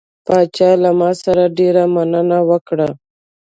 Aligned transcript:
پاچا 0.25 0.69
له 0.83 0.91
ما 0.99 1.09
سره 1.23 1.43
ډیره 1.57 1.83
مینه 1.93 2.39
وکړه. 2.49 2.89